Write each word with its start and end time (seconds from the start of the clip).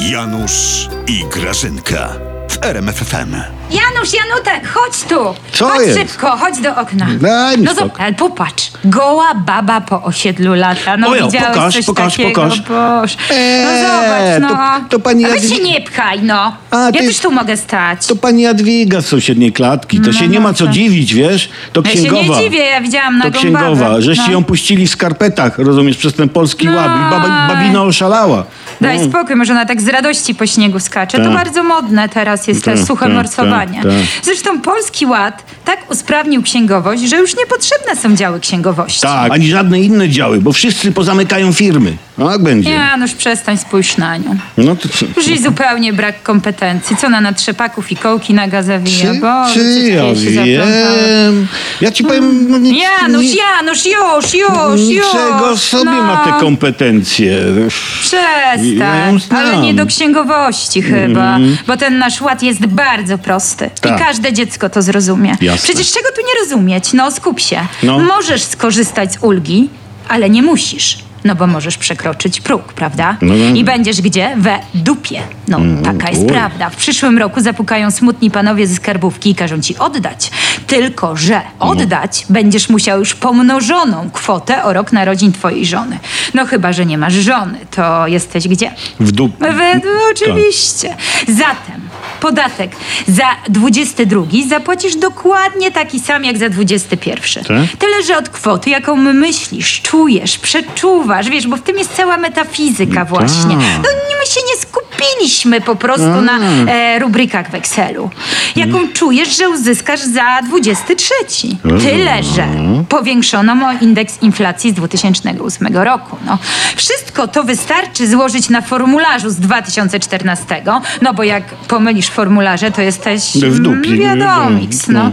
Janusz 0.00 0.88
i 1.06 1.24
Grażynka 1.24 2.08
w 2.50 2.64
RMFFM. 2.64 3.34
Janusz, 3.70 4.12
Janutek, 4.14 4.68
chodź 4.68 4.91
tu! 5.04 5.16
Co 5.52 5.68
chodź 5.68 5.86
jest? 5.86 5.98
szybko, 5.98 6.30
chodź 6.36 6.60
do 6.60 6.76
okna. 6.76 7.06
Daj 7.20 7.58
mi 7.58 7.64
no 7.64 7.70
spokój. 7.72 7.88
zobacz, 7.90 8.00
ale 8.00 8.12
popatrz, 8.14 8.70
goła 8.84 9.34
baba 9.34 9.80
po 9.80 10.02
osiedlu 10.02 10.54
lata. 10.54 10.96
No 10.96 11.08
Ojo, 11.08 11.26
widziałeś 11.26 11.48
pokaż, 11.56 11.74
coś 11.74 11.86
pokaż, 11.86 12.12
takiego? 12.16 12.42
pokaż. 12.42 12.60
Boż. 12.60 13.16
no 13.30 13.36
Eee, 13.36 13.82
zobacz, 13.86 14.40
no. 14.40 14.48
to- 14.48 14.88
to 14.88 14.98
pani 15.00 15.24
A 15.24 15.28
weź 15.28 15.42
Jadwi- 15.42 15.56
się 15.56 15.62
nie 15.62 15.80
pchaj, 15.80 16.22
no. 16.22 16.56
A, 16.70 16.76
ja 16.76 16.92
ty- 16.92 17.06
też 17.06 17.18
tu 17.18 17.30
mogę 17.32 17.56
stać. 17.56 18.06
To 18.06 18.16
pani 18.16 18.42
Jadwiga 18.42 19.00
z 19.00 19.06
sąsiedniej 19.06 19.52
klatki. 19.52 20.00
To 20.00 20.12
się 20.12 20.28
nie 20.28 20.40
ma 20.40 20.52
co 20.54 20.64
tak. 20.64 20.74
dziwić, 20.74 21.14
wiesz? 21.14 21.48
To 21.72 21.82
Ja 21.84 21.90
się 21.90 21.98
księgowa. 21.98 22.22
nie 22.38 22.44
dziwię, 22.44 22.58
ja 22.64 22.80
widziałam 22.80 23.18
To 23.18 23.24
nagą 23.24 23.38
księgowa, 23.38 23.74
babę. 23.88 24.02
żeście 24.02 24.26
no. 24.26 24.32
ją 24.32 24.44
puścili 24.44 24.86
w 24.86 24.90
skarpetach, 24.90 25.58
rozumiesz, 25.58 25.96
przez 25.96 26.14
ten 26.14 26.28
polski 26.28 26.66
No. 26.66 26.76
łab. 26.76 26.86
I 26.96 27.10
baba, 27.10 27.48
babina 27.54 27.82
oszalała. 27.82 28.44
Daj 28.80 28.98
No. 28.98 29.04
spokój, 29.04 29.36
może 29.36 29.52
ona 29.52 29.66
tak 29.66 29.80
z 29.80 29.88
radości 29.88 30.34
po 30.34 30.46
śniegu 30.46 30.80
skacze. 30.80 31.18
To 31.18 31.24
Tak. 31.24 31.32
bardzo 31.34 31.62
modne 31.64 32.08
teraz 32.08 32.46
jest 32.48 32.64
Tak, 32.64 32.74
te 32.74 32.86
suche 32.86 33.06
tak, 33.06 33.14
morsowanie. 33.14 33.82
tak, 33.82 33.92
tak. 33.92 34.00
Zresztą 34.22 34.60
Polski 34.92 35.06
Ład 35.06 35.42
tak 35.76 35.90
usprawnił 35.90 36.42
księgowość, 36.42 37.02
że 37.02 37.16
już 37.16 37.36
niepotrzebne 37.36 37.96
są 37.96 38.16
działy 38.16 38.40
księgowości. 38.40 39.00
Tak, 39.00 39.32
ani 39.32 39.46
żadne 39.46 39.80
inne 39.80 40.08
działy, 40.08 40.40
bo 40.40 40.52
wszyscy 40.52 40.92
pozamykają 40.92 41.52
firmy. 41.52 41.96
No 42.18 42.30
jak 42.30 42.42
będzie? 42.42 42.70
Janusz, 42.70 43.14
przestań, 43.14 43.58
spójrz 43.58 43.96
na 43.96 44.16
nią. 44.16 44.36
No 44.56 44.76
to 44.76 44.88
co? 44.88 45.06
Już 45.16 45.26
jej 45.26 45.42
zupełnie 45.42 45.92
brak 45.92 46.22
kompetencji. 46.22 46.96
Co 46.96 47.08
na 47.08 47.32
trzepaków 47.32 47.92
i 47.92 47.96
kołki 47.96 48.34
naga 48.34 48.62
zawija? 48.62 49.14
Czy, 49.14 49.20
Bo 49.20 49.54
czy 49.54 49.60
ja 49.90 50.04
wiem? 50.44 51.46
Ja 51.80 51.90
ci 51.90 52.04
powiem... 52.04 52.46
No, 52.50 52.58
nic, 52.58 52.82
Janusz, 52.82 53.22
ni- 53.22 53.36
Janusz, 53.36 53.86
już, 53.86 54.34
już, 54.34 54.80
już. 54.80 54.88
Niczego 54.88 55.56
sobie 55.56 55.84
no. 55.84 56.02
ma 56.02 56.16
te 56.16 56.40
kompetencje. 56.40 57.32
Ja 57.32 57.62
ją 57.62 57.68
Przestań, 58.00 59.20
znam. 59.20 59.20
ale 59.30 59.56
nie 59.58 59.74
do 59.74 59.86
księgowości 59.86 60.82
chyba, 60.82 61.38
bo 61.66 61.76
ten 61.76 61.98
nasz 61.98 62.20
ład 62.20 62.42
jest 62.42 62.66
bardzo 62.66 63.18
prosty 63.18 63.70
Tak. 63.80 64.00
i 64.00 64.04
każde 64.04 64.32
dziecko 64.32 64.70
to 64.70 64.82
zrozumie. 64.82 65.36
Jasne. 65.40 65.61
Przecież 65.62 65.92
czego 65.92 66.08
tu 66.08 66.20
nie 66.20 66.40
rozumieć? 66.40 66.92
No 66.92 67.10
skup 67.10 67.40
się. 67.40 67.66
No. 67.82 67.98
Możesz 67.98 68.42
skorzystać 68.42 69.12
z 69.12 69.22
ulgi, 69.22 69.70
ale 70.08 70.30
nie 70.30 70.42
musisz. 70.42 70.98
No 71.24 71.34
bo 71.34 71.46
możesz 71.46 71.78
przekroczyć 71.78 72.40
próg, 72.40 72.72
prawda? 72.72 73.16
No, 73.22 73.34
no. 73.34 73.56
I 73.56 73.64
będziesz 73.64 74.00
gdzie? 74.00 74.34
We 74.36 74.58
dupie. 74.74 75.22
No, 75.48 75.58
taka 75.84 76.10
jest 76.10 76.22
oj. 76.22 76.28
prawda. 76.28 76.70
W 76.70 76.76
przyszłym 76.76 77.18
roku 77.18 77.40
zapukają 77.40 77.90
smutni 77.90 78.30
panowie 78.30 78.66
ze 78.66 78.74
skarbówki 78.74 79.30
i 79.30 79.34
każą 79.34 79.60
ci 79.60 79.78
oddać. 79.78 80.30
Tylko, 80.66 81.16
że 81.16 81.40
oddać 81.58 82.26
będziesz 82.28 82.68
musiał 82.68 82.98
już 82.98 83.14
pomnożoną 83.14 84.10
kwotę 84.12 84.64
o 84.64 84.72
rok 84.72 84.92
narodzin 84.92 85.32
twojej 85.32 85.66
żony. 85.66 85.98
No 86.34 86.46
chyba, 86.46 86.72
że 86.72 86.86
nie 86.86 86.98
masz 86.98 87.14
żony, 87.14 87.58
to 87.70 88.06
jesteś 88.06 88.48
gdzie? 88.48 88.70
W 89.00 89.12
dup... 89.12 89.38
We, 89.38 89.74
no, 89.74 89.90
oczywiście. 90.12 90.96
Zatem 91.28 91.81
podatek 92.22 92.70
za 93.08 93.24
22 93.48 94.22
zapłacisz 94.48 94.96
dokładnie 94.96 95.70
taki 95.72 96.00
sam 96.00 96.24
jak 96.24 96.38
za 96.38 96.48
21. 96.48 97.44
Tak? 97.44 97.76
Tyle, 97.78 98.02
że 98.06 98.16
od 98.18 98.28
kwoty, 98.28 98.70
jaką 98.70 98.96
myślisz, 98.96 99.80
czujesz, 99.82 100.38
przeczuwasz, 100.38 101.28
wiesz, 101.30 101.46
bo 101.46 101.56
w 101.56 101.62
tym 101.62 101.78
jest 101.78 101.94
cała 101.96 102.16
metafizyka 102.16 103.04
właśnie. 103.04 103.56
No 103.56 103.62
nie- 104.08 104.16
my 104.20 104.26
się 104.26 104.40
nie 104.48 104.56
skupiliśmy 105.02 105.60
po 105.60 105.76
prostu 105.76 106.20
na 106.20 106.38
e, 106.68 106.98
rubrykach 106.98 107.50
w 107.50 107.54
Excelu. 107.54 108.10
Jaką 108.56 108.88
czujesz, 108.92 109.36
że 109.38 109.48
uzyskasz 109.50 110.00
za 110.00 110.42
23. 110.48 111.14
Tyle, 111.62 112.22
że 112.22 112.46
powiększono 112.88 113.52
o 113.68 113.72
indeks 113.84 114.22
inflacji 114.22 114.70
z 114.70 114.74
2008 114.74 115.76
roku. 115.76 116.16
No, 116.26 116.38
wszystko 116.76 117.28
to 117.28 117.44
wystarczy 117.44 118.06
złożyć 118.08 118.48
na 118.48 118.60
formularzu 118.62 119.30
z 119.30 119.36
2014, 119.36 120.62
no 121.02 121.14
bo 121.14 121.22
jak 121.22 121.44
pomylisz 121.44 122.08
formularze, 122.08 122.70
to 122.70 122.82
jesteś 122.82 123.22
W 123.36 123.58
dupie. 123.58 123.88
mm, 123.88 123.98
wiadomiks, 124.18 124.88
no. 124.88 125.12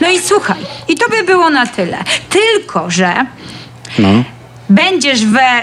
No 0.00 0.10
i 0.10 0.18
słuchaj, 0.20 0.56
i 0.88 0.94
to 0.94 1.08
by 1.08 1.24
było 1.24 1.50
na 1.50 1.66
tyle. 1.66 1.96
Tylko, 2.30 2.90
że 2.90 3.14
No. 3.98 4.08
będziesz 4.70 5.26
we 5.26 5.62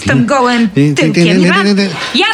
z 0.00 0.08
tym 0.08 0.26
gołym 0.26 0.68
tyłkiem? 0.96 1.42
Ja- 1.42 1.54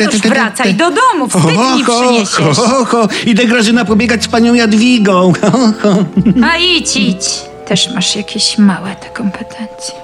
Janusz, 0.01 0.17
wracaj 0.21 0.75
do 0.75 0.91
domu, 0.91 1.29
wstyd 1.29 1.45
mi 1.77 1.85
przyniesiesz. 1.85 2.57
ho, 2.59 2.85
ho. 2.85 3.09
Idę 3.27 3.45
Grażyna 3.45 3.85
pobiegać 3.85 4.25
z 4.25 4.29
panią 4.29 4.55
Jadwigą. 4.55 5.33
Ho, 5.43 5.51
ho. 5.83 6.05
A 6.53 6.57
idź, 6.57 6.97
idź. 6.97 7.29
Też 7.67 7.95
masz 7.95 8.17
jakieś 8.17 8.59
małe 8.59 8.97
te 8.97 9.09
kompetencje. 9.09 9.95